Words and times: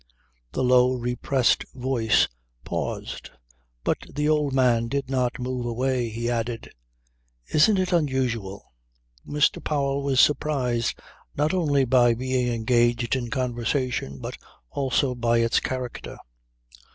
The 0.53 0.63
low, 0.63 0.93
repressed 0.95 1.63
voice 1.75 2.27
paused, 2.63 3.29
but 3.83 3.99
the 4.11 4.27
old 4.27 4.51
man 4.51 4.87
did 4.87 5.11
not 5.11 5.37
move 5.37 5.63
away. 5.67 6.09
He 6.09 6.27
added: 6.27 6.71
"Isn't 7.53 7.77
it 7.77 7.93
unusual?" 7.93 8.73
Mr. 9.27 9.63
Powell 9.63 10.01
was 10.01 10.19
surprised 10.19 10.99
not 11.37 11.53
only 11.53 11.85
by 11.85 12.15
being 12.15 12.51
engaged 12.51 13.15
in 13.15 13.29
conversation, 13.29 14.17
but 14.17 14.39
also 14.71 15.13
by 15.13 15.37
its 15.37 15.59
character. 15.59 16.17